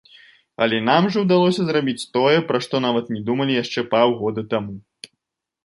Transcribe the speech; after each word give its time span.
Але 0.65 0.77
нам 0.89 1.03
жа 1.15 1.19
ўдалося 1.25 1.61
зрабіць 1.67 2.07
тое, 2.17 2.37
пра 2.49 2.63
што 2.67 2.75
нават 2.87 3.13
не 3.17 3.21
думалі 3.29 3.61
яшчэ 3.63 3.87
паўгода 3.95 4.49
таму. 4.55 4.75